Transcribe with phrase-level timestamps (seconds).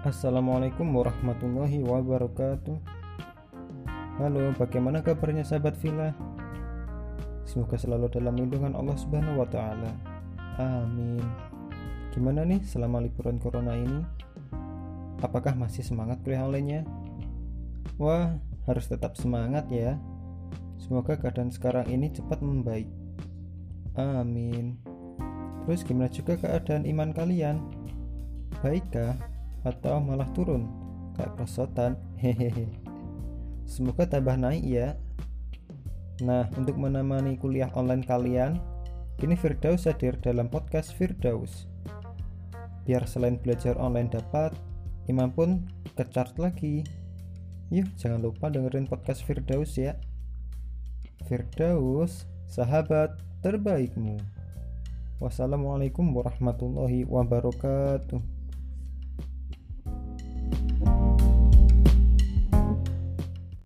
[0.00, 2.72] Assalamualaikum warahmatullahi wabarakatuh
[4.16, 6.16] Halo, bagaimana kabarnya sahabat Villa?
[7.44, 9.92] Semoga selalu dalam lindungan Allah Subhanahu wa taala.
[10.56, 11.20] Amin.
[12.16, 14.00] Gimana nih selama liburan corona ini?
[15.20, 16.88] Apakah masih semangat kuliah online-nya?
[18.00, 20.00] Wah, harus tetap semangat ya.
[20.80, 22.88] Semoga keadaan sekarang ini cepat membaik.
[24.00, 24.80] Amin.
[25.68, 27.60] Terus gimana juga keadaan iman kalian?
[28.64, 30.68] Baikkah atau malah turun?
[31.16, 31.92] Kayak perosotan.
[32.16, 32.68] Hehehe.
[33.64, 34.98] Semoga tambah naik ya.
[36.20, 38.60] Nah, untuk menemani kuliah online kalian,
[39.16, 41.64] kini Firdaus hadir dalam podcast Firdaus.
[42.84, 44.52] Biar selain belajar online dapat,
[45.08, 45.50] iman pun
[45.96, 46.84] kecart lagi.
[47.72, 49.96] Yuk, jangan lupa dengerin podcast Firdaus ya.
[51.30, 54.18] Firdaus, sahabat terbaikmu.
[55.20, 58.39] Wassalamualaikum warahmatullahi wabarakatuh.